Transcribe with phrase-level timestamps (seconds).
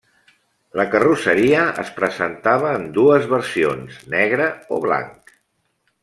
[0.79, 4.47] La carrosseria es presentava en dues versions: negre
[4.79, 5.35] o blanc.